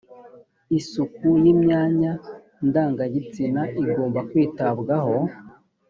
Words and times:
isuku 0.77 1.27
y 1.43 1.45
‘imyanya 1.53 2.11
ndangagitsina 2.67 3.61
igomba 3.81 4.19
kwitabwaho. 4.29 5.17